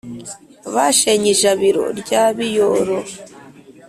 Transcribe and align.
bashenye 0.73 1.27
ijabiro 1.35 1.83
rya 1.99 2.23
biyoro, 2.37 2.97